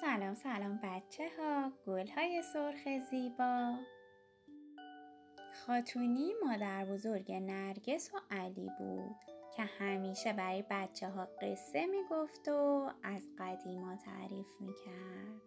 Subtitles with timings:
[0.00, 3.74] سلام سلام بچه ها گل های سرخ زیبا.
[5.66, 9.16] خاتونی مادر بزرگ نرگس و علی بود
[9.56, 15.42] که همیشه برای بچه ها قصه می‌گفت و از قدیما تعریف می‌کرد.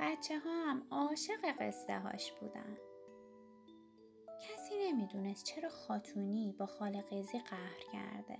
[0.00, 2.76] بچه ها هم عاشق قصه هاش بودن.
[4.40, 8.38] کسی نمی‌دونست چرا خاتونی با خالقزی قهر کرده.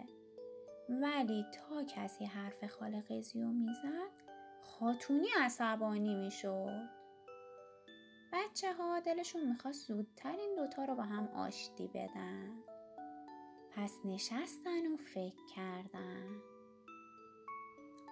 [0.89, 4.36] ولی تا کسی حرف خالقزی رو می‌زد
[4.67, 6.88] خاتونی عصبانی می‌شد.
[8.33, 12.51] بچه ها دلشون می‌خواست زودتر این دوتا رو با هم آشتی بدن.
[13.71, 16.27] پس نشستن و فکر کردن.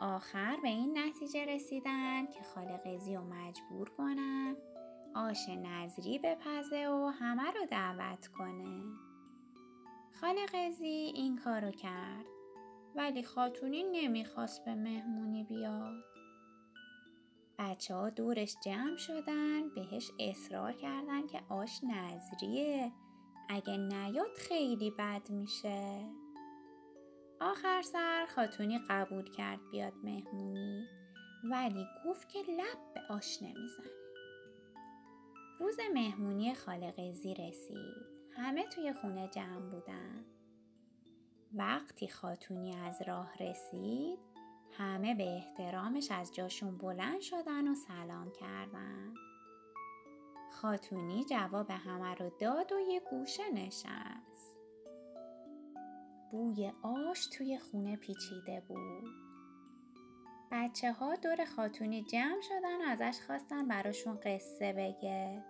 [0.00, 4.56] آخر به این نتیجه رسیدن که خالقزی رو مجبور کنن
[5.14, 8.82] آش نظری بپزه و همه رو دعوت کنه.
[10.20, 12.26] خالقزی این کارو کرد
[12.94, 16.13] ولی خاتونی نمی‌خواست به مهمونی بیاد.
[17.74, 22.92] بچه ها دورش جمع شدن بهش اصرار کردن که آش نظریه
[23.48, 26.08] اگه نیاد خیلی بد میشه.
[27.40, 30.84] آخر سر خاتونی قبول کرد بیاد مهمونی
[31.50, 33.90] ولی گفت که لب به آش نمی‌زنه.
[35.60, 38.06] روز مهمونی خالقزی رسید.
[38.36, 40.24] همه توی خونه جمع بودن.
[41.54, 44.33] وقتی خاتونی از راه رسید
[44.78, 49.14] همه به احترامش از جاشون بلند شدن و سلام کردن.
[50.52, 54.56] خاتونی جواب همه رو داد و یه گوشه نشست.
[56.30, 59.04] بوی آش توی خونه پیچیده بود.
[60.50, 65.44] بچه ها دور خاتونی جمع شدن و ازش خواستن براشون قصه بگه.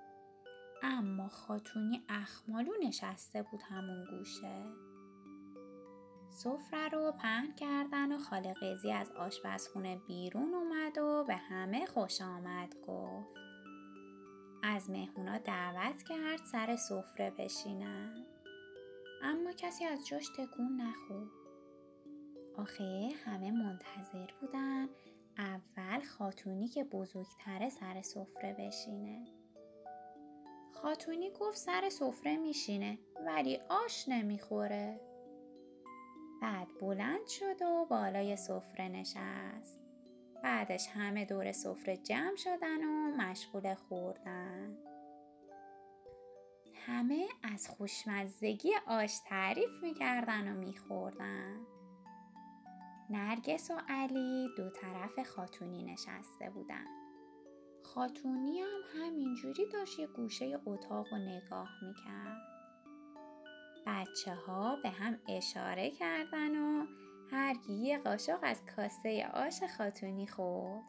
[0.83, 4.64] اما خاتونی اخمالو نشسته بود همون گوشه.
[6.35, 12.75] سفره رو پهن کردن و خالقیزی از آشپزخونه بیرون اومد و به همه خوش آمد
[12.87, 13.29] گفت.
[14.62, 18.27] از مهمونا دعوت کرد سر سفره بشینن.
[19.23, 21.31] اما کسی از جاش تکون نخورد.
[22.56, 24.89] آخه همه منتظر بودن
[25.39, 29.27] اول خاتونی که بزرگتره سر سفره بشینه.
[30.73, 35.13] خاتونی گفت سر سفره میشینه ولی آش نمی‌خوره.
[36.44, 39.81] بعد بلند شد و بالای سفره نشست.
[40.43, 44.78] بعدش همه دور سفره جمع شدن و مشغول خوردن.
[46.87, 51.60] همه از خوشمزگی آش تعریف می‌کردن و میخوردن.
[53.11, 56.87] نرگس و علی دو طرف خاتونی نشسته بودن.
[57.82, 62.53] خاتونی هم همینجوری داشت یه گوشه اتاق و نگاه می‌کرد.
[64.04, 66.87] بچه ها به هم اشاره کردن و
[67.31, 70.82] هر یه قاشق از کاسه آش خاتونی خورد.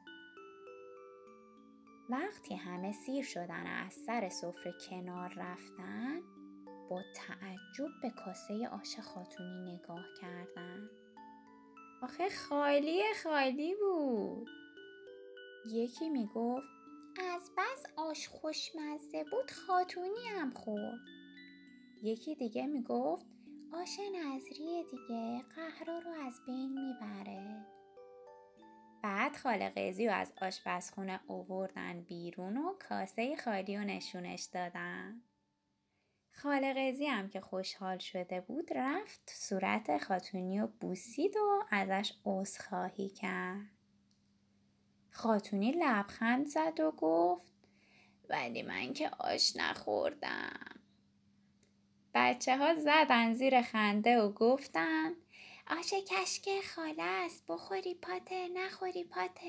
[2.09, 6.21] وقتی همه سیر شدن و از سر سفره کنار رفتن
[6.89, 10.89] با تعجب به کاسه آش خاتونی نگاه کردن.
[12.01, 14.49] آخه خالی خالی بود.
[15.71, 16.67] یکی می‌گفت
[17.33, 20.99] از بس آش خوشمزه بود خاتونی هم خورد.
[22.03, 23.25] یکی دیگه می‌گفت
[23.73, 27.65] آش نظریه دیگه قهرا رو از بین می‌بره.
[29.03, 35.21] بعد خالقیزی و از آشپزخونه اووردن بیرون و کاسه خالی و نشونش دادن.
[36.31, 43.69] خالقیزی هم که خوشحال شده بود رفت صورت خاتونی و بوسید و ازش عذرخواهی کرد.
[45.11, 47.53] خاتونی لبخند زد و گفت
[48.29, 50.74] ولی من که آش نخوردم.
[52.15, 55.11] بچه ها زدن زیر خنده و گفتن
[55.67, 59.41] آش کشک خاله است بخوری پاته نخوری پاته.